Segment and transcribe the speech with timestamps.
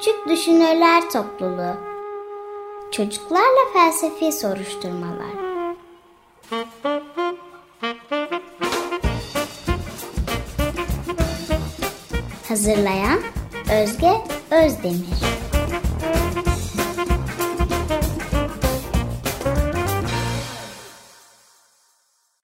[0.00, 1.76] Küçük Düşünürler Topluluğu
[2.92, 5.30] Çocuklarla Felsefi Soruşturmalar
[12.48, 13.20] Hazırlayan
[13.82, 14.12] Özge
[14.50, 15.20] Özdemir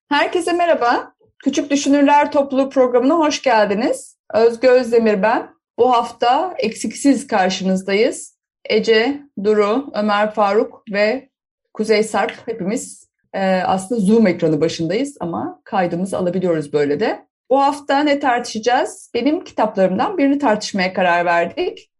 [0.09, 1.13] Herkese merhaba.
[1.45, 4.17] Küçük Düşünürler Topluluğu programına hoş geldiniz.
[4.35, 5.56] Özge Özdemir ben.
[5.79, 8.37] Bu hafta eksiksiz karşınızdayız.
[8.65, 11.29] Ece, Duru, Ömer Faruk ve
[11.75, 17.27] Kuzey Sarp hepimiz e, aslında Zoom ekranı başındayız ama kaydımızı alabiliyoruz böyle de.
[17.51, 19.11] Bu hafta ne tartışacağız?
[19.15, 21.91] Benim kitaplarımdan birini tartışmaya karar verdik.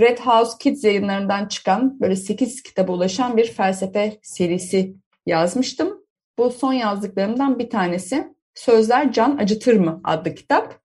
[0.00, 4.94] Red House Kids yayınlarından çıkan böyle 8 kitaba ulaşan bir felsefe serisi
[5.26, 6.04] yazmıştım.
[6.38, 8.34] Bu son yazdıklarımdan bir tanesi.
[8.54, 10.77] Sözler Can Acıtır mı adlı kitap.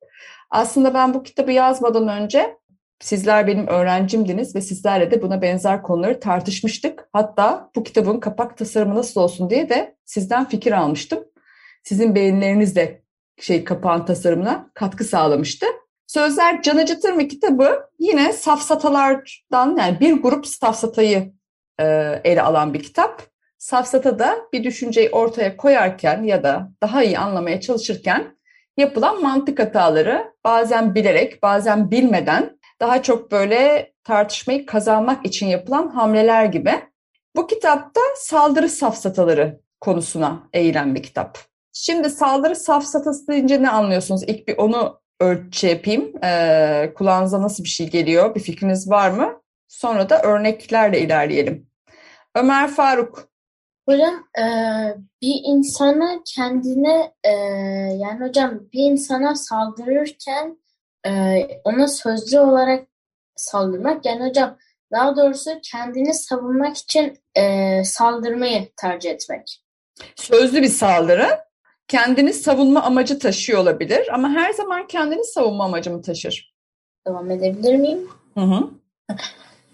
[0.53, 2.57] Aslında ben bu kitabı yazmadan önce
[2.99, 7.09] sizler benim öğrencimdiniz ve sizlerle de buna benzer konuları tartışmıştık.
[7.13, 11.23] Hatta bu kitabın kapak tasarımı nasıl olsun diye de sizden fikir almıştım.
[11.83, 13.03] Sizin beğenileriniz de
[13.39, 15.65] şey kapağın tasarımına katkı sağlamıştı.
[16.07, 21.33] Sözler Can Acıtır mı kitabı yine safsatalardan yani bir grup safsatayı
[21.79, 21.85] e,
[22.23, 23.21] ele alan bir kitap.
[23.57, 28.35] Safsata da bir düşünceyi ortaya koyarken ya da daha iyi anlamaya çalışırken
[28.77, 36.45] yapılan mantık hataları bazen bilerek bazen bilmeden daha çok böyle tartışmayı kazanmak için yapılan hamleler
[36.45, 36.73] gibi.
[37.35, 41.37] Bu kitapta saldırı safsataları konusuna eğilen bir kitap.
[41.73, 44.23] Şimdi saldırı safsatası deyince ne anlıyorsunuz?
[44.23, 46.11] İlk bir onu ölçü yapayım.
[46.23, 48.35] Ee, kulağınıza nasıl bir şey geliyor?
[48.35, 49.41] Bir fikriniz var mı?
[49.67, 51.67] Sonra da örneklerle ilerleyelim.
[52.35, 53.32] Ömer Faruk.
[53.85, 54.45] Hocam e,
[55.21, 57.31] bir insana kendine e,
[57.99, 60.57] yani hocam bir insana saldırırken
[61.07, 61.11] e,
[61.63, 62.87] ona sözlü olarak
[63.35, 64.57] saldırmak yani hocam
[64.91, 69.63] daha doğrusu kendini savunmak için e, saldırmayı tercih etmek.
[70.15, 71.39] Sözlü bir saldırı
[71.87, 76.53] kendini savunma amacı taşıyor olabilir ama her zaman kendini savunma amacı mı taşır?
[77.07, 78.09] Devam edebilir miyim?
[78.33, 78.69] Hı hı.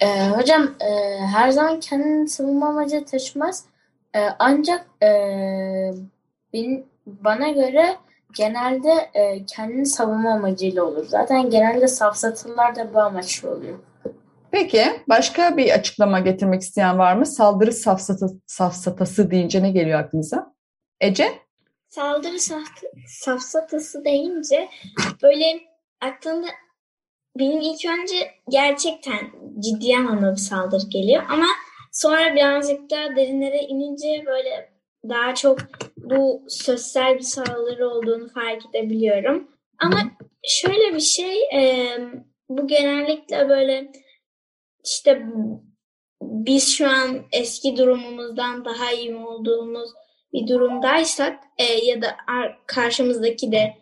[0.02, 3.66] E, hocam e, her zaman kendini savunma amacı taşımaz.
[4.16, 5.10] E, ancak e,
[6.54, 7.98] benim, bana göre
[8.36, 11.06] genelde e, kendini savunma amacıyla olur.
[11.06, 13.80] Zaten genelde safsatırlar da bu amaçlı oluyor.
[14.52, 17.26] Peki başka bir açıklama getirmek isteyen var mı?
[17.26, 20.54] Saldırı safsata, safsatası deyince ne geliyor aklınıza?
[21.02, 21.32] Ece?
[21.90, 22.62] Saldırı saf,
[23.08, 24.70] safsatası deyince
[25.24, 25.60] böyle
[26.02, 26.48] aklımda
[27.40, 29.20] benim ilk önce gerçekten
[29.60, 31.46] ciddi anlamda bir saldırı geliyor ama
[32.02, 34.74] sonra birazcık daha derinlere inince böyle
[35.10, 35.60] daha çok
[35.98, 39.52] bu sosyal bir saldırı olduğunu fark edebiliyorum.
[39.80, 40.12] Ama
[40.44, 41.98] şöyle bir şey e,
[42.50, 43.92] bu genellikle böyle
[44.86, 45.26] işte
[46.22, 49.90] biz şu an eski durumumuzdan daha iyi olduğumuz
[50.34, 52.16] bir durumdaysak e, ya da
[52.66, 53.74] karşımızdaki de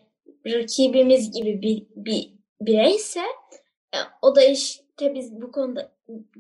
[0.46, 3.22] rakibimiz gibi bir, bir bireyse
[3.94, 4.42] e, o da
[5.00, 5.92] işte biz bu konuda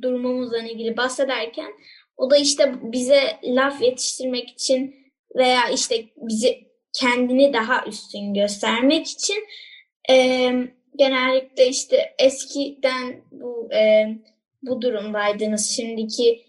[0.02, 1.72] durumumuzla ilgili bahsederken
[2.18, 4.96] o da işte bize laf yetiştirmek için
[5.36, 9.44] veya işte bizi kendini daha üstün göstermek için
[10.10, 10.16] e,
[10.96, 14.08] genellikle işte eskiden bu e,
[14.62, 16.46] bu durumdaydınız şimdiki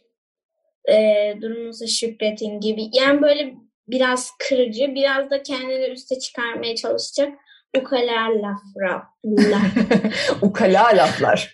[0.89, 2.83] e, durumunuza şükretin gibi.
[2.93, 3.55] Yani böyle
[3.89, 7.33] biraz kırıcı biraz da kendini üste çıkarmaya çalışacak
[7.77, 9.03] ukala laflar.
[10.43, 11.53] ukala laflar.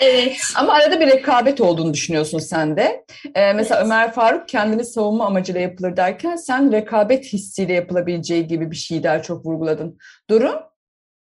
[0.00, 0.36] evet.
[0.56, 3.04] Ama arada bir rekabet olduğunu düşünüyorsun sen de.
[3.34, 3.86] Ee, mesela evet.
[3.86, 9.22] Ömer Faruk kendini savunma amacıyla yapılır derken sen rekabet hissiyle yapılabileceği gibi bir şeyi daha
[9.22, 9.98] çok vurguladın.
[10.30, 10.54] Durum?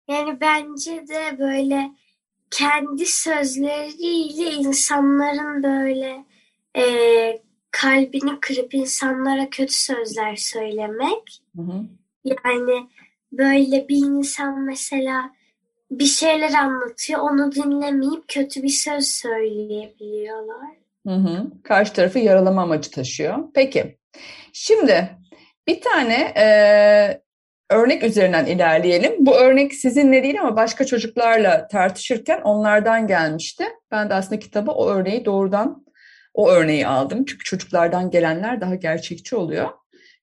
[0.09, 1.91] Yani bence de böyle
[2.51, 6.25] kendi sözleriyle insanların böyle
[6.77, 6.83] e,
[7.71, 11.41] kalbini kırıp insanlara kötü sözler söylemek.
[11.55, 11.83] Hı hı.
[12.25, 12.87] Yani
[13.31, 15.31] böyle bir insan mesela
[15.91, 20.69] bir şeyler anlatıyor, onu dinlemeyip kötü bir söz söyleyebiliyorlar.
[21.07, 21.47] Hı hı.
[21.63, 23.37] Karşı tarafı yaralama amacı taşıyor.
[23.53, 23.97] Peki,
[24.53, 25.09] şimdi
[25.67, 26.47] bir tane e,
[27.69, 29.25] örnek üzerinden ilerleyelim.
[29.25, 33.63] Bu örnek sizinle değil ama başka çocuklarla tartışırken onlardan gelmişti.
[33.91, 35.85] Ben de aslında kitabı o örneği doğrudan
[36.33, 37.25] o örneği aldım.
[37.25, 39.69] Çünkü çocuklardan gelenler daha gerçekçi oluyor.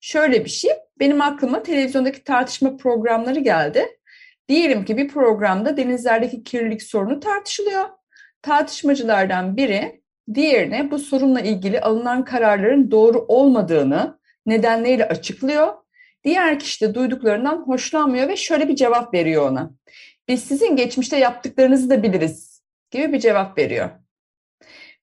[0.00, 0.70] Şöyle bir şey,
[1.00, 3.98] benim aklıma televizyondaki tartışma programları geldi.
[4.48, 7.84] Diyelim ki bir programda denizlerdeki kirlilik sorunu tartışılıyor.
[8.42, 10.02] Tartışmacılardan biri
[10.34, 15.74] diğerine bu sorunla ilgili alınan kararların doğru olmadığını nedenleriyle açıklıyor.
[16.24, 19.70] Diğer kişi de duyduklarından hoşlanmıyor ve şöyle bir cevap veriyor ona.
[20.28, 23.90] Biz sizin geçmişte yaptıklarınızı da biliriz gibi bir cevap veriyor.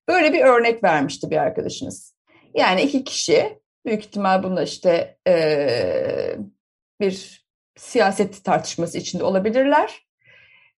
[0.08, 2.16] Böyle bir örnek vermişti bir arkadaşınız.
[2.56, 6.38] Yani iki kişi büyük ihtimal bunda işte e,
[7.00, 7.46] bir
[7.76, 10.08] siyaset tartışması içinde olabilirler.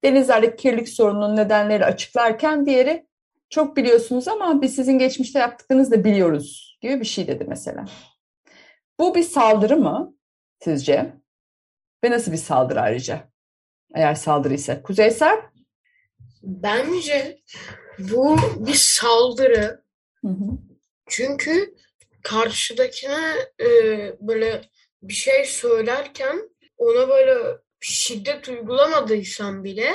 [0.04, 3.06] Denizlerdeki kirlilik sorununun nedenleri açıklarken diğeri
[3.50, 7.84] çok biliyorsunuz ama biz sizin geçmişte yaptıklarınızı da biliyoruz gibi bir şey dedi mesela.
[9.00, 10.14] Bu bir saldırı mı
[10.60, 11.12] sizce?
[12.04, 13.28] Ve nasıl bir saldırı ayrıca?
[13.94, 14.82] Eğer saldırıysa.
[14.82, 15.40] Kuzeysel?
[16.42, 17.38] Bence
[17.98, 19.84] bu bir saldırı.
[20.20, 20.58] Hı hı.
[21.08, 21.74] Çünkü
[22.25, 23.69] karşıdakine e,
[24.21, 24.62] böyle
[25.03, 29.94] bir şey söylerken ona böyle şiddet uygulamadıysan bile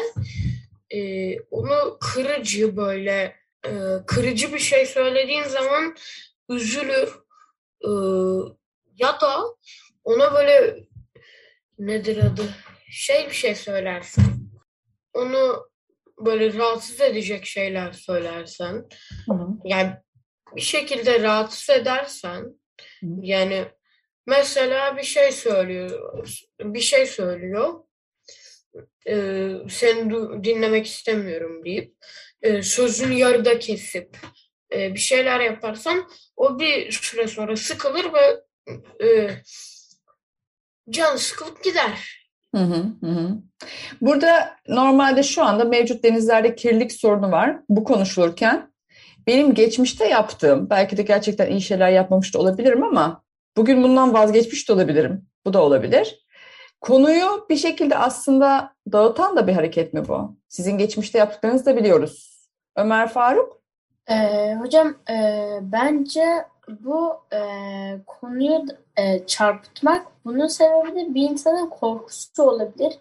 [0.89, 0.99] e,
[1.39, 3.35] onu kırıcı böyle
[3.65, 3.71] e,
[4.07, 5.95] kırıcı bir şey söylediğin zaman
[6.49, 7.09] üzülür.
[7.81, 7.91] E,
[8.97, 9.43] ya da
[10.03, 10.75] ona böyle
[11.79, 12.43] nedir adı
[12.91, 14.39] şey bir şey söylersin
[15.13, 15.69] onu
[16.25, 18.85] böyle rahatsız edecek şeyler söylersen
[19.29, 19.33] Hı.
[19.63, 19.93] yani
[20.55, 22.45] bir şekilde rahatsız edersen
[23.21, 23.65] yani
[24.27, 26.17] mesela bir şey söylüyor
[26.59, 27.83] bir şey söylüyor
[29.07, 29.13] e,
[29.69, 30.11] seni
[30.43, 31.95] dinlemek istemiyorum deyip
[32.41, 34.17] e, sözünü yarıda kesip
[34.73, 38.43] e, bir şeyler yaparsan o bir süre sonra sıkılır ve
[39.05, 39.29] e,
[40.89, 42.19] can sıkılıp gider.
[42.55, 43.37] Hı, hı hı.
[44.01, 47.59] Burada normalde şu anda mevcut denizlerde kirlilik sorunu var.
[47.69, 48.68] Bu konuşulurken
[49.29, 53.23] benim geçmişte yaptığım, belki de gerçekten iyi şeyler yapmamış da olabilirim ama
[53.57, 55.25] bugün bundan vazgeçmiş de olabilirim.
[55.45, 56.25] Bu da olabilir.
[56.81, 60.35] Konuyu bir şekilde aslında dağıtan da bir hareket mi bu?
[60.47, 62.47] Sizin geçmişte yaptıklarınızı da biliyoruz.
[62.75, 63.61] Ömer Faruk?
[64.09, 66.25] Ee, hocam e, bence
[66.69, 67.41] bu e,
[68.07, 68.65] konuyu
[68.97, 72.93] e, çarpıtmak bunun sebebi de bir insanın korkusu olabilir.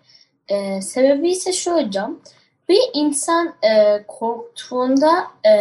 [0.49, 2.19] E, sebebi ise şu hocam.
[2.69, 5.53] Bir insan e, korktuğunda e,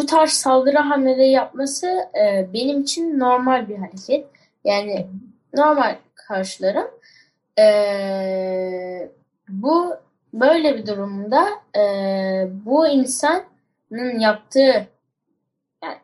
[0.00, 4.26] bu tarz saldırı hamleleri yapması e, benim için normal bir hareket.
[4.64, 5.06] Yani
[5.54, 6.90] normal karşılarım.
[7.58, 9.08] E,
[9.48, 9.94] bu
[10.34, 11.82] böyle bir durumda e,
[12.66, 14.86] bu insanın yaptığı
[15.84, 15.96] yani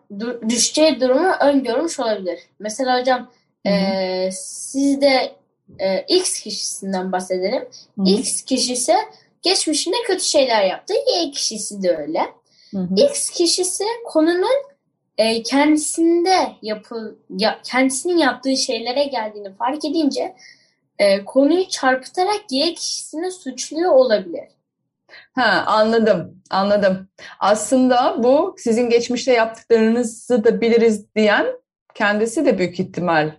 [0.49, 2.41] düşeceği durumu öngörmüş olabilir.
[2.59, 3.31] Mesela hocam
[3.67, 3.75] Hı hı.
[3.75, 5.33] e, siz de
[5.79, 7.63] e, X kişisinden bahsedelim.
[7.99, 8.95] Hı hı, X kişisi
[9.43, 10.95] geçmişinde kötü şeyler yaptı.
[10.95, 12.21] Y kişisi de öyle.
[12.77, 12.95] Hı hı.
[13.11, 14.63] X kişisi konunun
[15.19, 20.37] e, kendisinde yapı ya, kendisinin yaptığı şeylere geldiğini fark edince
[20.99, 24.49] e, konuyu çarpıtarak Y kişisini suçluyor olabilir.
[25.35, 27.09] Ha, anladım, anladım.
[27.41, 31.47] Aslında bu sizin geçmişte yaptıklarınızı da biliriz diyen
[31.95, 33.33] kendisi de büyük ihtimal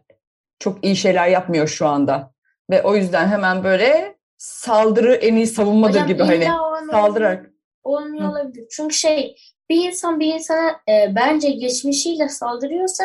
[0.59, 2.31] çok iyi şeyler yapmıyor şu anda.
[2.69, 6.47] Ve o yüzden hemen böyle saldırı en iyi savunmadır Hocam gibi hani
[6.91, 7.56] saldırarak.
[7.87, 8.31] Olmuyor Hı.
[8.31, 8.67] olabilir.
[8.71, 9.35] Çünkü şey
[9.69, 13.03] bir insan bir insana e, bence geçmişiyle saldırıyorsa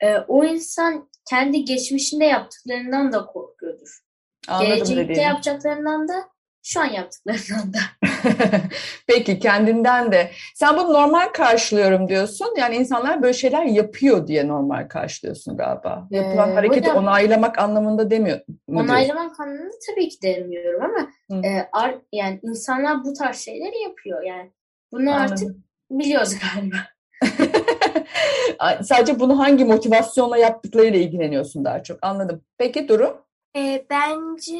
[0.00, 4.00] e, o insan kendi geçmişinde yaptıklarından da korkuyordur.
[4.48, 5.22] Anladım Gelecekte dediğini.
[5.24, 6.28] yapacaklarından da
[6.62, 7.78] şu an yaptıklarından da.
[9.06, 10.30] Peki kendinden de.
[10.54, 12.54] Sen bunu normal karşılıyorum diyorsun.
[12.58, 16.06] Yani insanlar böyle şeyler yapıyor diye normal karşılıyorsun galiba.
[16.10, 18.88] Yapılan Ee, hareketi hocam- onaylamak anlamında demiyor mu diyorsun?
[18.88, 21.46] Onaylamak anlamında tabii ki demiyorum ama Hı.
[21.46, 24.50] e, ar- yani insanlar bu tarz şeyleri yapıyor yani.
[24.92, 25.32] Bunu Anladım.
[25.32, 25.56] artık
[25.90, 26.76] biliyoruz galiba.
[28.82, 31.98] Sadece bunu hangi motivasyonla yaptıklarıyla ilgileniyorsun daha çok.
[32.02, 32.42] Anladım.
[32.58, 33.24] Peki Duru?
[33.56, 34.58] E, bence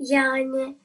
[0.00, 0.76] yani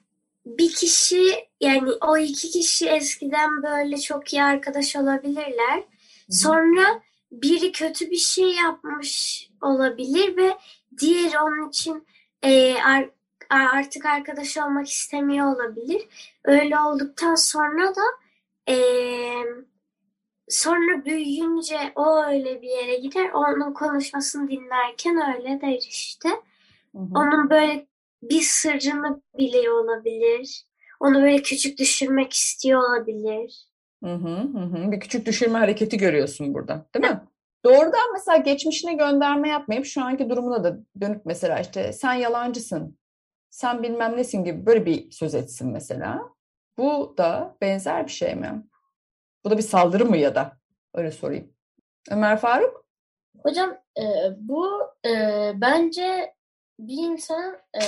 [0.46, 5.84] bir kişi yani o iki kişi eskiden böyle çok iyi arkadaş olabilirler.
[6.30, 10.58] Sonra biri kötü bir şey yapmış olabilir ve
[11.00, 12.08] diğeri onun için
[12.44, 13.10] e, ar-
[13.50, 16.08] artık arkadaş olmak istemiyor olabilir.
[16.46, 18.02] Öyle olduktan sonra da
[18.70, 18.78] e,
[20.50, 23.30] sonra büyüyünce o öyle bir yere gider.
[23.34, 26.30] Onun konuşmasını dinlerken öyle der işte.
[26.94, 27.88] Onun böyle
[28.22, 30.66] bir sırrını biliyor olabilir.
[31.00, 33.68] Onu böyle küçük düşürmek istiyor olabilir.
[34.04, 34.92] Hı hı, hı.
[34.92, 37.22] Bir küçük düşürme hareketi görüyorsun burada, değil mi?
[37.66, 42.98] Doğrudan mesela geçmişine gönderme yapmayıp şu anki durumuna da dönüp mesela işte sen yalancısın,
[43.50, 46.22] sen bilmem nesin gibi böyle bir söz etsin mesela.
[46.78, 48.64] Bu da benzer bir şey mi?
[49.46, 50.58] Bu da bir saldırı mı ya da?
[50.94, 51.54] Öyle sorayım.
[52.12, 52.86] Ömer Faruk?
[53.44, 54.04] Hocam e,
[54.38, 54.70] bu
[55.06, 55.12] e,
[55.56, 56.34] bence
[56.88, 57.84] bir insanın e,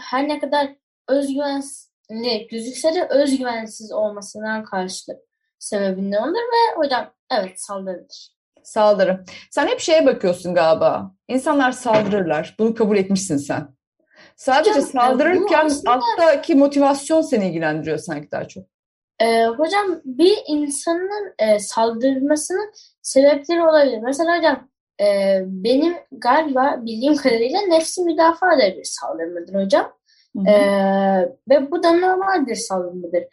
[0.00, 0.68] her ne kadar
[1.08, 5.18] özgüvenli gözükse de özgüvensiz olmasından karşılık
[5.58, 8.28] sebebinden olur ve hocam evet saldırıdır.
[8.62, 9.24] Saldırı.
[9.50, 11.12] Sen hep şeye bakıyorsun galiba.
[11.28, 12.56] İnsanlar saldırırlar.
[12.58, 13.68] Bunu kabul etmişsin sen.
[14.36, 18.64] Sadece Hocam, e, saldırırken aslında- alttaki motivasyon seni ilgilendiriyor sanki daha çok.
[19.20, 22.72] Ee, hocam bir insanın e, saldırmasının
[23.02, 23.98] sebepleri olabilir.
[24.02, 24.68] Mesela hocam
[25.00, 29.92] e, benim galiba bildiğim kadarıyla nefsi müdafaa da bir saldırmadır hocam.
[30.36, 30.48] Hı hı.
[30.50, 33.24] Ee, ve bu da normal bir saldırmadır.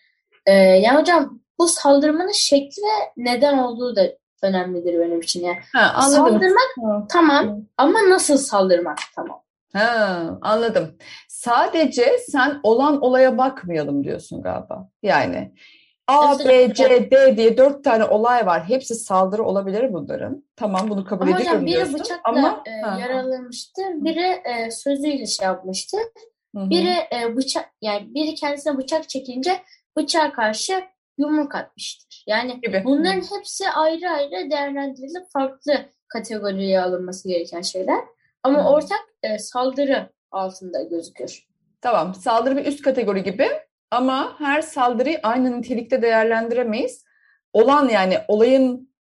[0.45, 4.01] Ee, yani hocam bu saldırmanın şekli ve neden olduğu da
[4.43, 5.43] önemlidir benim için.
[5.45, 6.15] Yani Ha, anladım.
[6.15, 7.05] saldırmak Ha.
[7.09, 9.41] tamam ama nasıl saldırmak tamam.
[9.73, 10.97] Ha, anladım.
[11.29, 14.89] Sadece sen olan olaya bakmayalım diyorsun galiba.
[15.03, 15.53] Yani
[16.07, 18.63] A, B, C, D diye dört tane olay var.
[18.69, 20.43] Hepsi saldırı olabilir bunların.
[20.55, 21.99] Tamam bunu kabul Ama ediyorum hocam biri diyorsun.
[21.99, 25.47] bıçakla Ama e, ha, yaralanmıştır, biri e, sözüyle şey
[26.59, 26.69] hı.
[26.69, 29.61] biri e, bıçak yani biri kendisine bıçak çekince
[29.97, 30.83] bıçağa karşı
[31.17, 32.23] yumruk atmıştır.
[32.27, 32.81] Yani gibi.
[32.85, 35.73] bunların hepsi ayrı ayrı değerlendirilip farklı
[36.07, 37.99] kategoriye alınması gereken şeyler.
[38.43, 38.69] Ama Hı.
[38.69, 41.47] ortak e, saldırı altında gözükür.
[41.81, 43.47] Tamam, saldırı bir üst kategori gibi
[43.91, 47.05] ama her saldırıyı aynı nitelikte değerlendiremeyiz.
[47.53, 48.95] Olan yani olayın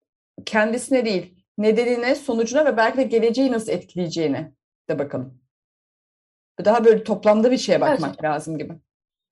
[0.47, 4.53] kendisine değil, nedenine, sonucuna ve belki de geleceği nasıl etkileyeceğine
[4.91, 5.43] de bakalım.
[6.65, 8.73] Daha böyle toplamda bir şeye bakmak lazım gibi.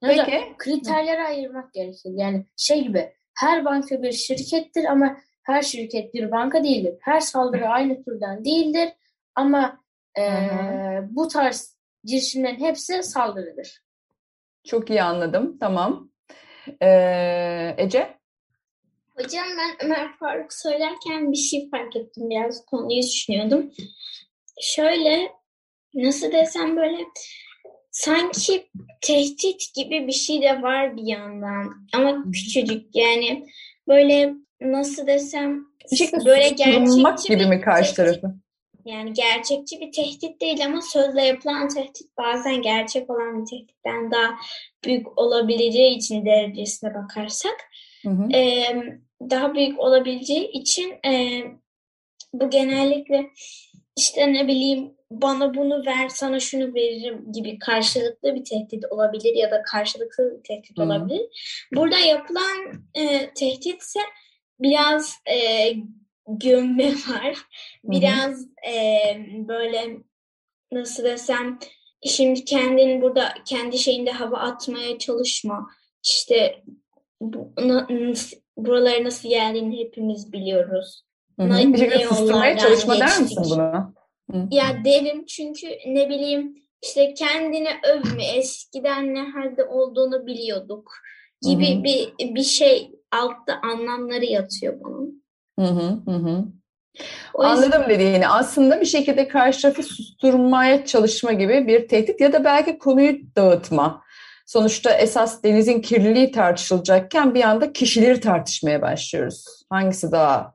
[0.02, 0.54] Peki.
[0.58, 2.12] kriterlere ayırmak gerekir.
[2.14, 6.94] Yani şey gibi her banka bir şirkettir ama her şirket bir banka değildir.
[7.00, 8.88] Her saldırı aynı türden değildir
[9.34, 9.80] ama
[10.18, 10.80] e, Hı
[11.10, 13.82] bu tarz girişimlerin hepsi saldırıdır.
[14.70, 15.56] Çok iyi anladım.
[15.60, 16.10] Tamam.
[16.82, 18.18] Ee, Ece?
[19.16, 22.30] Hocam ben Ömer Faruk söylerken bir şey fark ettim.
[22.30, 23.70] Biraz konuyu düşünüyordum.
[24.60, 25.32] Şöyle
[25.94, 26.98] nasıl desem böyle
[27.90, 31.86] sanki tehdit gibi bir şey de var bir yandan.
[31.94, 33.46] Ama küçücük yani
[33.88, 38.34] böyle nasıl desem Bir şekilde böyle gerçekçi gibi mi karşı tarafı?
[38.84, 44.34] Yani gerçekçi bir tehdit değil ama sözle yapılan tehdit bazen gerçek olan bir tehditten daha
[44.84, 47.56] büyük olabileceği için derecesine bakarsak
[48.02, 48.32] Hı hı.
[48.32, 48.64] e,
[49.30, 51.42] daha büyük olabileceği için e,
[52.32, 53.30] bu genellikle
[53.96, 59.50] işte ne bileyim bana bunu ver sana şunu veririm gibi karşılıklı bir tehdit olabilir ya
[59.50, 60.82] da karşılıksız bir tehdit Hı.
[60.82, 61.20] olabilir.
[61.74, 64.00] Burada yapılan e, tehdit ise
[64.60, 65.36] biraz e,
[66.38, 67.36] gömme var.
[67.84, 68.74] Biraz e,
[69.48, 69.96] böyle
[70.72, 71.58] nasıl desem
[72.06, 75.70] şimdi kendin burada kendi şeyinde hava atmaya çalışma.
[76.04, 76.62] İşte
[77.20, 77.88] bu, na-
[78.56, 81.02] buralara nasıl geldiğini hepimiz biliyoruz.
[81.40, 81.50] Hı hı.
[81.56, 83.20] ne- Bir şekilde susturmaya çalışma der geçtik.
[83.38, 83.94] misin buna?
[84.30, 84.48] Hı.
[84.50, 90.92] Ya derim çünkü ne bileyim işte kendini övme eskiden ne halde olduğunu biliyorduk
[91.42, 91.84] gibi Hı hı.
[91.84, 95.09] bir bir şey altta anlamları yatıyor bunun.
[95.60, 96.44] Hı hı, hı.
[97.34, 98.28] O yüzden Anladım dediğini.
[98.28, 104.02] Aslında bir şekilde karşı tarafı susturmaya çalışma gibi bir tehdit ya da belki konuyu dağıtma.
[104.46, 109.44] Sonuçta esas denizin kirliliği tartışılacakken bir anda kişileri tartışmaya başlıyoruz.
[109.70, 110.54] Hangisi daha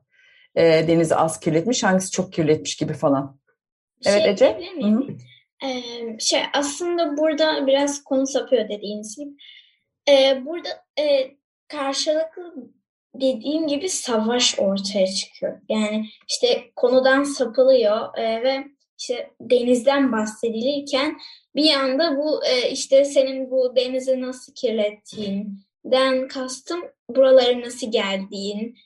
[0.54, 3.38] e, denizi az kirletmiş, hangisi çok kirletmiş gibi falan.
[4.06, 4.54] Evet şey Ece?
[4.54, 5.08] Hı miyim?
[5.08, 5.16] hı.
[5.66, 9.30] Ee, şey aslında burada biraz konu sapıyor dediğiniz gibi.
[10.08, 11.30] Ee, burada e,
[11.68, 12.54] karşılıklı
[13.20, 15.60] dediğim gibi savaş ortaya çıkıyor.
[15.68, 18.64] Yani işte konudan sapılıyor e, ve
[18.98, 21.18] işte denizden bahsedilirken
[21.56, 28.76] bir anda bu e, işte senin bu denizi nasıl kirlettiğinden kastım buralara nasıl geldiğin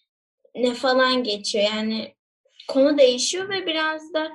[0.55, 1.65] ne falan geçiyor.
[1.65, 2.15] Yani
[2.69, 4.33] konu değişiyor ve biraz da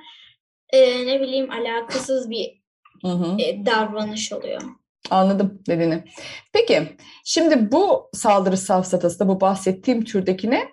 [0.70, 2.60] e, ne bileyim alakasız bir
[3.02, 3.36] Hı hı.
[3.42, 4.62] e, davranış oluyor.
[5.10, 6.04] Anladım dediğini.
[6.52, 10.68] Peki, şimdi bu saldırı safsatası da bu bahsettiğim türdekine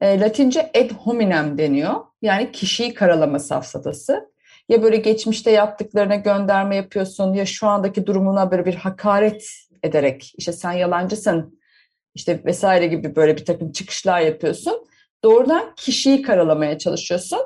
[0.00, 1.94] e, Latince ad hominem deniyor.
[2.22, 4.32] Yani kişiyi karalama safsatası.
[4.68, 9.44] Ya böyle geçmişte yaptıklarına gönderme yapıyorsun ya şu andaki durumuna böyle bir hakaret
[9.82, 11.60] ederek işte sen yalancısın
[12.14, 14.86] işte vesaire gibi böyle bir takım çıkışlar yapıyorsun.
[15.24, 17.40] Doğrudan kişiyi karalamaya çalışıyorsun.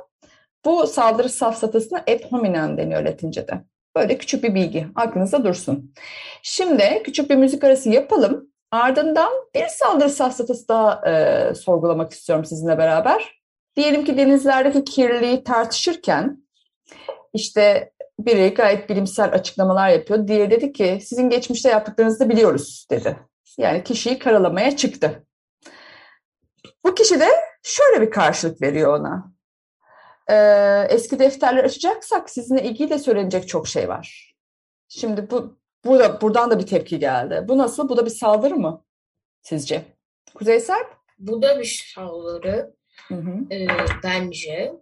[0.65, 3.65] Bu saldırı safsatasına ad hominem deniyor Latince'de.
[3.97, 5.95] Böyle küçük bir bilgi aklınızda dursun.
[6.43, 8.51] Şimdi küçük bir müzik arası yapalım.
[8.71, 13.43] Ardından bir saldırı safsatası daha e, sorgulamak istiyorum sizinle beraber.
[13.77, 16.47] Diyelim ki denizlerdeki kirliliği tartışırken
[17.33, 20.29] işte biri gayet bilimsel açıklamalar yapıyor.
[20.29, 23.17] Diğeri dedi ki sizin geçmişte yaptıklarınızı biliyoruz dedi.
[23.59, 25.27] Yani kişiyi karalamaya çıktı.
[26.85, 27.29] Bu kişi de
[27.63, 29.36] şöyle bir karşılık veriyor ona.
[30.31, 34.35] Ee, eski defterler açacaksak sizinle ilgili de söylenecek çok şey var.
[34.89, 37.45] Şimdi bu burada buradan da bir tepki geldi.
[37.49, 37.89] Bu nasıl?
[37.89, 38.85] Bu da bir saldırı mı
[39.43, 39.83] sizce?
[40.35, 40.97] Kuzey Serp?
[41.19, 42.75] Bu da bir saldırı
[43.09, 43.55] Hı hı.
[43.55, 43.67] e,
[44.03, 44.73] bence.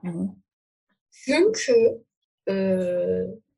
[0.00, 0.28] Hı hı.
[1.10, 2.04] Çünkü
[2.48, 2.78] e,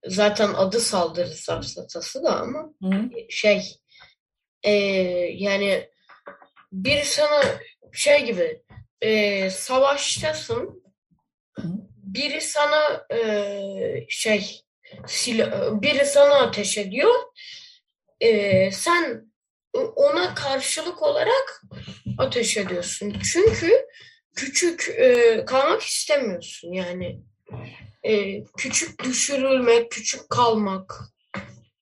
[0.07, 3.11] zaten adı saldırı safsatası da ama Hı hı.
[3.29, 3.63] şey
[4.63, 4.73] e,
[5.35, 5.91] yani
[6.73, 7.43] biri sana
[7.93, 8.63] şey gibi
[9.01, 10.83] e, savaştasın
[12.03, 14.61] biri sana e, şey
[15.07, 17.15] sila, biri sana ateş ediyor.
[18.21, 19.33] E, sen
[19.97, 21.63] ona karşılık olarak
[22.19, 23.17] ateş ediyorsun.
[23.33, 23.87] Çünkü
[24.37, 27.21] küçük e, kalmak istemiyorsun yani.
[28.03, 31.01] E, küçük düşürülmek küçük kalmak.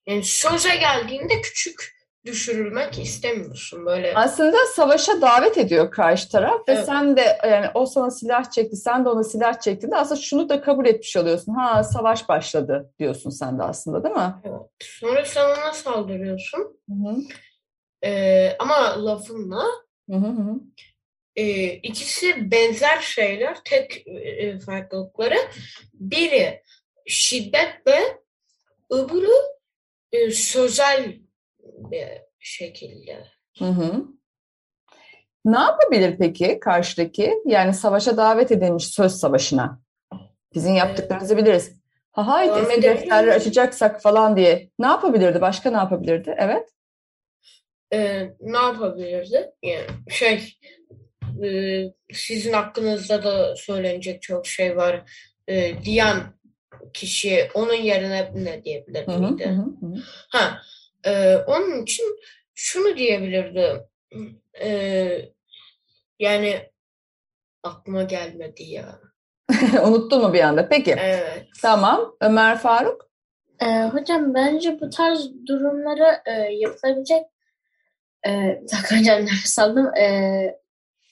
[0.07, 1.94] Yani söze geldiğinde küçük
[2.25, 4.13] düşürülmek istemiyorsun böyle.
[4.15, 6.85] Aslında savaşa davet ediyor karşı taraf ve Evet.
[6.85, 10.61] sen de yani o sana silah çekti, sen de ona silah çektiğinde aslında şunu da
[10.61, 11.53] kabul etmiş oluyorsun.
[11.53, 14.35] Ha savaş başladı diyorsun sen de aslında değil mi?
[14.43, 14.61] Evet.
[14.81, 16.79] Sonra sen ona saldırıyorsun.
[16.89, 17.15] Hı hı.
[18.03, 19.63] Ee, ama lafınla
[20.09, 20.55] Hı hı hı.
[21.35, 23.57] e, ikisi benzer şeyler.
[23.65, 25.37] Tek e, farklılıkları
[25.93, 26.61] biri
[27.07, 27.99] şiddet ve
[28.89, 29.31] öbürü
[30.11, 31.15] e, sözel
[31.77, 32.07] bir
[32.39, 33.25] şekilde.
[33.59, 34.05] Hı hı.
[35.45, 37.33] Ne yapabilir peki karşıdaki?
[37.45, 39.81] Yani savaşa davet edilmiş söz savaşına.
[40.53, 41.71] Sizin yaptıklarınızı biliriz.
[42.11, 44.69] Ha Devam eski defterleri açacaksak falan diye.
[44.79, 45.41] Ne yapabilirdi?
[45.41, 46.35] Başka ne yapabilirdi?
[46.37, 46.69] Evet.
[47.93, 49.51] Ee, ne yapabilirdi?
[49.63, 50.57] Yani şey
[51.43, 51.49] e,
[52.13, 55.03] sizin hakkınızda da söylenecek çok şey var
[55.47, 56.15] e, diyen
[56.93, 59.45] kişi onun yerine ne diyebilir miydi?
[59.45, 60.01] hı hı, hı.
[60.29, 60.61] Ha,
[61.05, 62.19] e, onun için
[62.53, 63.87] şunu diyebilirdi.
[64.61, 64.69] E,
[66.19, 66.69] yani
[67.63, 68.99] aklıma gelmedi ya.
[69.83, 70.69] Unuttun mu bir anda?
[70.69, 70.95] Peki.
[70.99, 71.47] Evet.
[71.61, 72.15] Tamam.
[72.21, 73.09] Ömer Faruk?
[73.61, 77.23] Ee, hocam bence bu tarz durumlara e, yapılabilecek
[78.27, 79.95] e, dakika hocam nefes aldım.
[79.95, 80.59] E,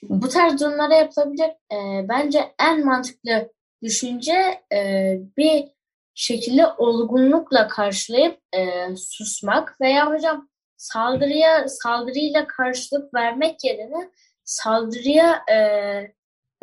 [0.03, 1.77] bu tarz durumlara yapılabilecek e,
[2.09, 3.51] bence en mantıklı
[3.83, 5.72] düşünce e, bir
[6.15, 14.09] şekilde olgunlukla karşılayıp e, susmak veya hocam saldırıya saldırıyla karşılık vermek yerine
[14.43, 15.57] saldırıya e,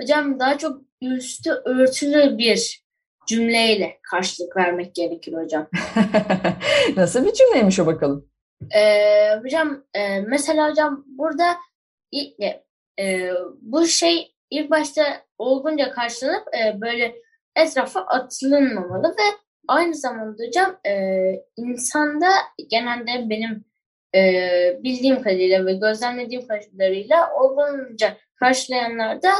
[0.00, 2.84] hocam daha çok üstü örtülü bir
[3.26, 5.68] cümleyle karşılık vermek gerekir hocam.
[6.96, 8.30] Nasıl bir cümleymiş o bakalım?
[8.74, 11.56] Ee, hocam e, mesela hocam burada
[12.10, 12.40] ilk,
[13.00, 15.02] e, bu şey ilk başta
[15.38, 17.14] olgunca karşılanıp e, böyle
[17.56, 19.36] etrafa atılınmamalı ve
[19.68, 20.94] aynı zamanda hocam e,
[21.56, 22.28] insanda
[22.70, 23.64] genelde benim
[24.14, 24.22] e,
[24.82, 29.30] bildiğim kadarıyla ve gözlemlediğim kadarıyla olgunca karşılayanlarda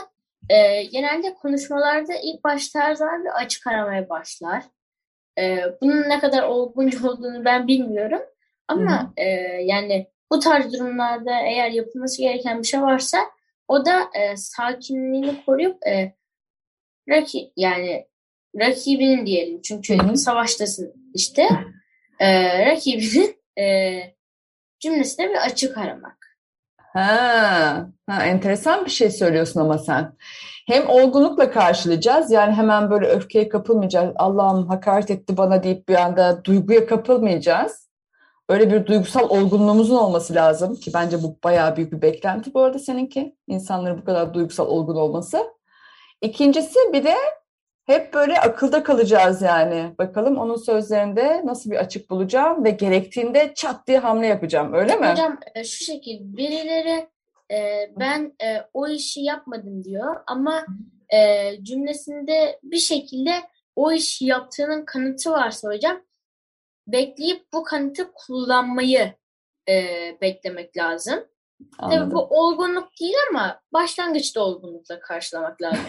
[0.49, 4.65] e, genelde konuşmalarda ilk başta her zaman bir açık aramaya başlar.
[5.39, 8.21] E, bunun ne kadar olgunca olduğunu ben bilmiyorum.
[8.69, 9.25] Ama e,
[9.63, 13.19] yani bu tarz durumlarda eğer yapılması gereken bir şey varsa
[13.69, 16.15] o da e, sakinliğini koruyup e,
[17.11, 18.07] raki, yani
[18.61, 20.17] rakibinin diyelim çünkü Hı hı.
[20.17, 21.49] savaştasın işte
[22.21, 23.97] e, rakibinin e,
[24.81, 26.21] cümlesine bir açık aramak.
[26.93, 30.13] Ha, ha, enteresan bir şey söylüyorsun ama sen.
[30.67, 34.13] Hem olgunlukla karşılayacağız yani hemen böyle öfkeye kapılmayacağız.
[34.17, 37.91] Allah'ım hakaret etti bana deyip bir anda duyguya kapılmayacağız.
[38.49, 42.79] Öyle bir duygusal olgunluğumuzun olması lazım ki bence bu bayağı büyük bir beklenti bu arada
[42.79, 43.37] seninki.
[43.47, 45.60] İnsanların bu kadar duygusal olgun olması.
[46.21, 47.15] İkincisi bir de
[47.87, 49.95] hep böyle akılda kalacağız yani.
[49.99, 55.07] Bakalım onun sözlerinde nasıl bir açık bulacağım ve gerektiğinde çat diye hamle yapacağım öyle mi?
[55.07, 57.09] Hocam e, şu şekil birileri
[57.53, 60.67] e, ben e, o işi yapmadım diyor ama
[61.15, 63.35] e, cümlesinde bir şekilde
[63.77, 66.01] o işi yaptığının kanıtı varsa hocam
[66.87, 69.15] bekleyip bu kanıtı kullanmayı
[69.69, 69.85] e,
[70.21, 71.25] beklemek lazım.
[71.81, 72.11] Tabii Anladım.
[72.13, 75.85] bu olgunluk değil ama başlangıçta olgunlukla karşılamak lazım.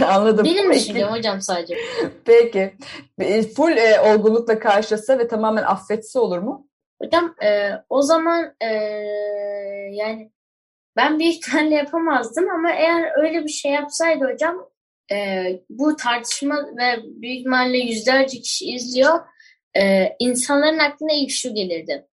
[0.06, 0.44] Anladım.
[0.44, 1.76] Benim düşüncem hocam sadece.
[2.24, 2.74] Peki.
[3.18, 6.68] E, Full e, olgunlukla karşılasa ve tamamen affetse olur mu?
[7.02, 8.66] Hocam e, o zaman e,
[9.92, 10.30] yani
[10.96, 14.68] ben büyük ihtimalle yapamazdım ama eğer öyle bir şey yapsaydı hocam
[15.12, 19.20] e, bu tartışma ve büyük ihtimalle yüzlerce kişi izliyor.
[19.78, 22.06] E, insanların aklına ilk şu gelirdi.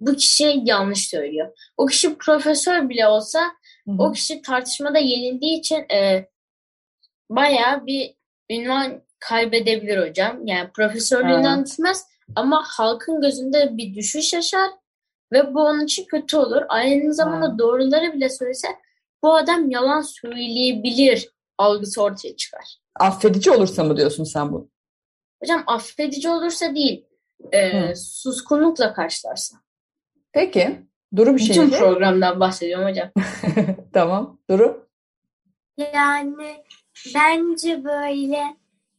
[0.00, 1.72] Bu kişi yanlış söylüyor.
[1.76, 3.40] O kişi profesör bile olsa
[3.86, 6.28] Hı o kişi tartışmada yenildiği için e,
[7.30, 8.14] bayağı bir
[8.50, 10.46] ünvan kaybedebilir hocam.
[10.46, 11.66] Yani profesörlüğünden Evet.
[11.66, 14.70] düşmez ama halkın gözünde bir düşüş yaşar
[15.32, 16.62] ve bu onun için kötü olur.
[16.68, 17.58] Aynı zamanda Evet.
[17.58, 18.68] doğruları bile söylese
[19.22, 22.78] bu adam yalan söyleyebilir algısı ortaya çıkar.
[23.00, 24.70] Affedici olursa mı diyorsun sen bu?
[25.42, 27.06] Hocam affedici olursa değil,
[27.52, 29.56] e, suskunlukla karşılarsa.
[30.32, 30.80] Peki.
[31.16, 33.10] Duru bir şey Bütün programdan bahsediyorum hocam.
[33.92, 34.38] tamam.
[34.50, 34.86] Duru.
[35.78, 36.64] Yani
[37.14, 38.56] bence böyle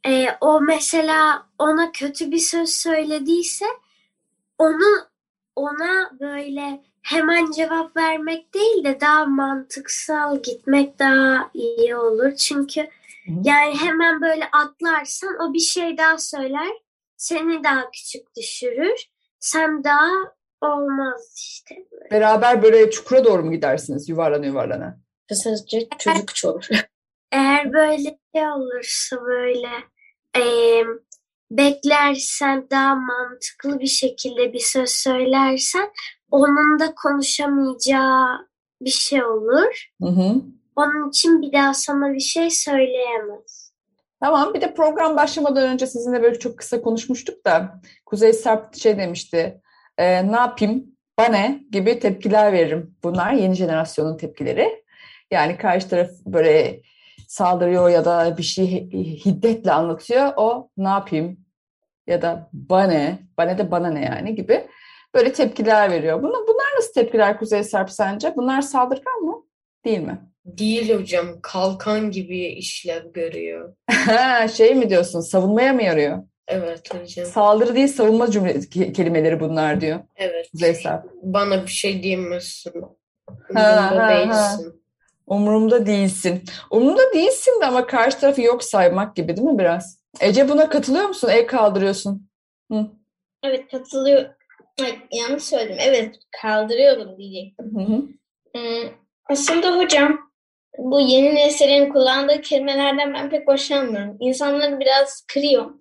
[0.08, 3.65] e, o mesela ona kötü bir söz söylediyse
[4.58, 5.08] onu
[5.55, 12.36] ona böyle hemen cevap vermek değil de daha mantıksal gitmek daha iyi olur.
[12.36, 12.88] Çünkü
[13.43, 16.85] yani hemen böyle atlarsan o bir şey daha söyler.
[17.26, 19.06] Seni daha küçük düşürür.
[19.40, 20.10] Sen daha
[20.62, 21.76] olmaz işte.
[22.12, 25.00] Beraber böyle çukura doğru mu gidersiniz yuvarlana yuvarlana?
[25.30, 26.68] Kısaca çocukça olur.
[27.32, 29.70] Eğer böyle şey olursa böyle
[30.38, 30.86] eee,
[31.52, 35.92] beklersen daha mantıklı bir şekilde bir söz söylersen
[36.32, 38.48] onun da konuşamayacağı
[38.82, 39.90] bir şey olur.
[40.02, 40.42] Hı hı.
[40.76, 43.64] Onun için bir daha sana bir şey söyleyemez.
[44.26, 48.98] Tamam bir de program başlamadan önce sizinle böyle çok kısa konuşmuştuk da Kuzey Sarp şey
[48.98, 49.62] demişti
[49.98, 50.86] e, ne yapayım
[51.18, 52.96] bana gibi tepkiler veririm.
[53.04, 54.84] Bunlar yeni jenerasyonun tepkileri.
[55.32, 56.82] Yani karşı taraf böyle
[57.28, 58.70] saldırıyor ya da bir şey
[59.26, 60.34] hiddetle anlatıyor.
[60.38, 61.40] O ne yapayım
[62.08, 64.68] ya da bana, bana da bana ne yani gibi
[65.14, 66.24] böyle tepkiler veriyor.
[66.24, 68.36] Bunlar, bunlar nasıl tepkiler Kuzey Sarp sence?
[68.36, 69.44] Bunlar saldırgan mı?
[69.86, 70.35] Değil mi?
[70.45, 71.27] Değil hocam.
[71.41, 73.75] Kalkan gibi işlev görüyor.
[73.91, 75.19] Ha, şey mi diyorsun?
[75.19, 76.23] Savunmaya mı yarıyor?
[76.47, 77.25] Evet hocam.
[77.25, 80.49] Saldırı değil savunma cümle ke- kelimeleri bunlar diyor Evet.
[80.84, 81.05] Sarp.
[81.23, 82.73] Bana bir şey diyemezsin.
[83.53, 84.81] Ha, Umurumda ha, değilsin.
[85.27, 86.43] Umurumda değilsin.
[86.71, 89.99] Umurumda değilsin de ama karşı tarafı yok saymak gibi değil mi biraz?
[90.21, 91.29] Ece buna katılıyor musun?
[91.31, 92.29] El kaldırıyorsun.
[92.71, 92.88] Hı.
[93.43, 94.25] Evet katılıyor.
[94.81, 95.77] Ay, yanlış söyledim.
[95.79, 97.71] Evet kaldırıyorum diyecektim.
[97.75, 98.01] Hı hı.
[98.55, 98.89] Hmm,
[99.29, 100.19] aslında hocam
[100.78, 104.18] bu yeni neslin kullandığı kelimelerden ben pek hoşlanmıyorum.
[104.20, 105.72] İnsanları biraz kırıyor.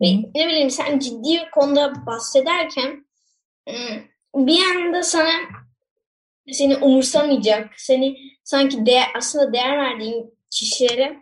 [0.00, 3.06] Ve ne bileyim sen ciddi bir konuda bahsederken
[3.68, 5.30] hmm, bir anda sana
[6.52, 11.16] seni umursamayacak, seni sanki değer, aslında değer verdiğin kişilere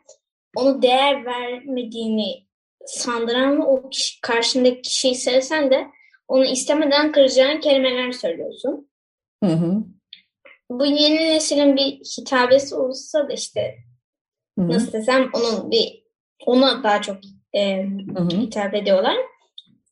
[0.57, 2.47] onu değer vermediğini
[2.87, 5.87] sandıran ve o kişi, karşındaki kişiyi sevsen de
[6.29, 8.89] onu istemeden kıracağın kelimeler söylüyorsun.
[9.45, 9.85] Hı hı.
[10.79, 13.75] Bu yeni neslin bir hitabesi olsa da işte
[14.59, 14.69] Hı hı.
[14.69, 16.03] nasıl desem onun bir
[16.47, 17.17] ona daha çok
[17.55, 17.87] e,
[18.31, 19.17] hitap ediyorlar.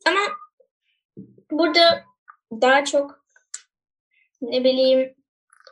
[0.06, 0.20] Ama
[1.50, 2.04] burada
[2.52, 3.24] daha çok
[4.42, 5.14] ne bileyim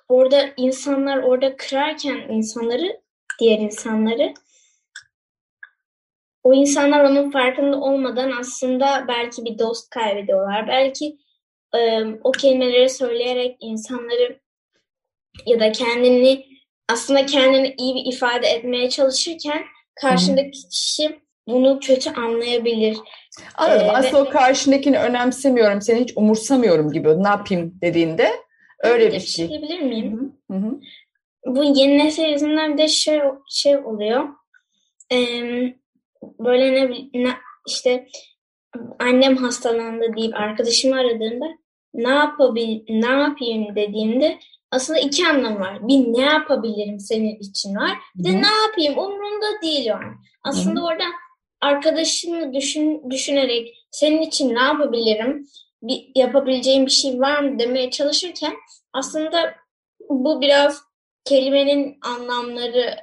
[0.08, 3.00] orada insanlar orada kırarken insanları
[3.40, 4.34] diğer insanları
[6.42, 10.68] o insanlar onun farkında olmadan aslında belki bir dost kaybediyorlar.
[10.68, 11.18] Belki
[11.74, 14.40] e, o kelimeleri söyleyerek insanları
[15.46, 16.44] ya da kendini
[16.88, 19.62] aslında kendini iyi bir ifade etmeye çalışırken
[20.00, 22.96] karşındaki kişi bunu kötü anlayabilir.
[23.54, 23.86] Anladım.
[23.86, 28.28] Ee, Aslında ve- o karşındakini önemsemiyorum, seni hiç umursamıyorum gibi ne yapayım dediğinde
[28.78, 29.48] öyle Bir bir şey.
[29.48, 30.32] diyebilir miyim?
[30.50, 30.80] Hı hı.
[31.46, 33.20] Bu yeni nesil yüzünden bir de şey,
[33.50, 34.28] şey oluyor.
[35.12, 35.16] Ee,
[36.38, 37.30] böyle ne, ne
[37.68, 38.06] işte
[38.98, 41.46] annem hastalandı deyip arkadaşımı aradığında
[41.94, 44.38] ne yapabil ne yapayım dediğimde
[44.70, 45.88] aslında iki anlam var.
[45.88, 47.90] Bir ne yapabilirim senin için var.
[48.14, 48.42] Bir de Hı hı.
[48.42, 50.04] ne yapayım umurumda değil var.
[50.44, 51.04] Aslında orada
[51.60, 55.46] arkadaşını düşün, düşünerek senin için ne yapabilirim?
[55.82, 58.54] Bir, yapabileceğim bir şey var mı demeye çalışırken
[58.92, 59.54] aslında
[60.08, 60.82] bu biraz
[61.24, 62.96] kelimenin anlamları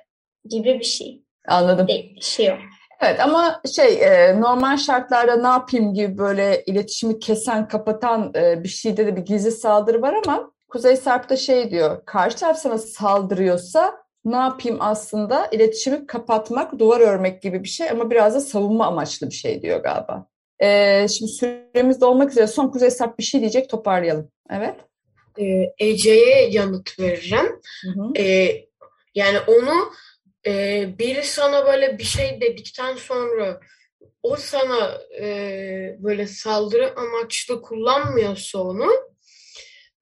[0.49, 1.21] gibi bir şey.
[1.47, 1.87] Anladım.
[1.87, 2.59] Değil, şey yok.
[3.01, 8.69] Evet ama şey e, normal şartlarda ne yapayım gibi böyle iletişimi kesen, kapatan e, bir
[8.69, 12.77] şeyde de bir gizli saldırı var ama Kuzey Sarp da şey diyor, karşı taraf sana
[12.77, 18.85] saldırıyorsa ne yapayım aslında iletişimi kapatmak, duvar örmek gibi bir şey ama biraz da savunma
[18.85, 20.27] amaçlı bir şey diyor galiba.
[20.59, 24.31] E, şimdi süremiz de olmak üzere son Kuzey Sarp bir şey diyecek toparlayalım.
[24.49, 24.75] Evet.
[25.39, 27.61] Ee, Ece'ye yanıt vereceğim.
[27.83, 28.21] Hı hı.
[28.21, 28.65] Ee,
[29.15, 29.91] yani onu
[30.47, 33.59] e, biri sana böyle bir şey dedikten sonra
[34.23, 35.25] o sana e,
[35.99, 38.89] böyle saldırı amaçlı kullanmıyorsa onu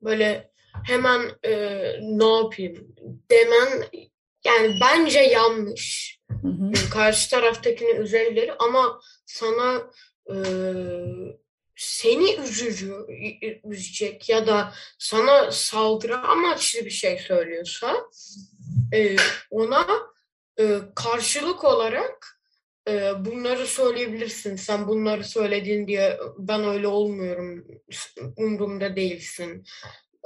[0.02, 0.53] böyle
[0.84, 1.52] hemen e,
[2.02, 2.96] ne yapayım
[3.32, 3.84] demen
[4.46, 6.20] yani bence yanlış.
[6.30, 6.64] Hı hı.
[6.64, 9.92] Yani karşı taraftakini üzebilir ama sana
[10.30, 10.36] e,
[11.76, 12.94] seni üzücü,
[13.64, 17.98] üzecek ya da sana saldırı amaçlı bir şey söylüyorsa
[18.94, 19.16] e,
[19.52, 19.88] ona
[20.60, 22.40] e, karşılık olarak
[22.88, 24.56] e, bunları söyleyebilirsin.
[24.56, 27.68] Sen bunları söyledin diye ben öyle olmuyorum.
[28.38, 29.66] Umurumda değilsin.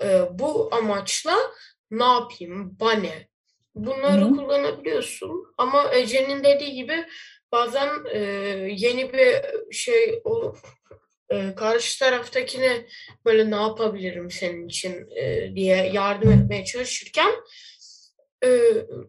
[0.03, 1.35] E, bu amaçla
[1.91, 2.77] ne yapayım?
[2.79, 3.09] Bana.
[3.75, 4.35] Bunları Hı hı.
[4.35, 5.53] kullanabiliyorsun.
[5.57, 7.05] Ama Ece'nin dediği gibi
[7.51, 8.19] bazen e,
[8.77, 9.41] yeni bir
[9.73, 10.57] şey olup
[11.29, 12.85] e, karşı taraftakine
[13.25, 17.31] böyle ne yapabilirim senin için e, diye yardım etmeye çalışırken
[18.43, 18.49] e,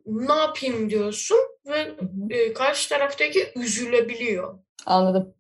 [0.07, 1.90] ne yapayım diyorsun ve
[2.31, 4.59] e, karşı taraftaki üzülebiliyor.
[4.87, 5.35] Anladım.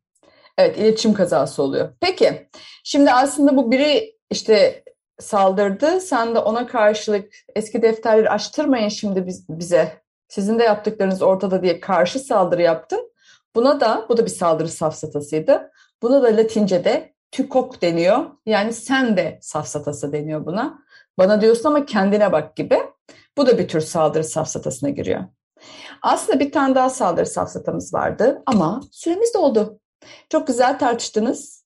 [0.58, 1.92] Evet, iletişim kazası oluyor.
[2.00, 2.48] Peki,
[2.84, 4.84] şimdi aslında bu biri işte
[5.18, 6.00] saldırdı.
[6.00, 10.02] Sen de ona karşılık eski defterleri açtırmayın şimdi biz, bize.
[10.28, 13.12] Sizin de yaptıklarınız ortada diye karşı saldırı yaptın.
[13.54, 15.70] Buna da, bu da bir saldırı safsatasıydı.
[16.02, 18.26] Buna da Latince'de tükok deniyor.
[18.46, 20.78] Yani sen de safsatası deniyor buna.
[21.18, 22.78] Bana diyorsun ama kendine bak gibi.
[23.36, 25.24] Bu da bir tür saldırı safsatasına giriyor.
[26.02, 29.80] Aslında bir tane daha saldırı safsatamız vardı ama süremiz doldu.
[30.28, 31.57] Çok güzel tartıştınız.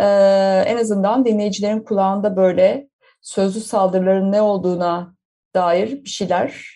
[0.00, 2.88] Ee, en azından dinleyicilerin kulağında böyle
[3.20, 5.14] sözlü saldırıların ne olduğuna
[5.54, 6.66] dair bir şeyler,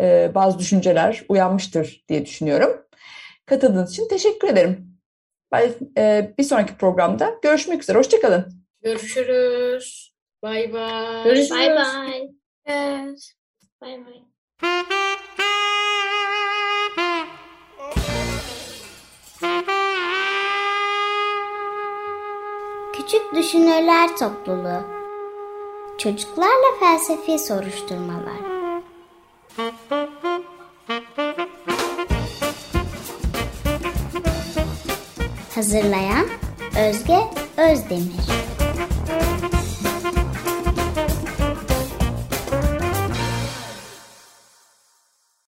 [0.00, 2.86] e, bazı düşünceler uyanmıştır diye düşünüyorum.
[3.46, 4.96] Katıldığınız için teşekkür ederim.
[5.52, 7.98] Ben, e, bir sonraki programda görüşmek üzere.
[7.98, 8.64] Hoşçakalın.
[8.82, 10.14] Görüşürüz.
[10.42, 11.24] Bay bay.
[11.24, 11.50] Görüşürüz.
[11.50, 12.30] Bye bye.
[12.66, 13.32] Evet.
[13.82, 14.99] Bye
[23.10, 24.82] Küçük Düşünürler Topluluğu.
[25.98, 28.40] Çocuklarla Felsefi Soruşturmalar.
[35.54, 36.26] Hazırlayan
[36.88, 37.20] Özge
[37.56, 38.49] Özdemir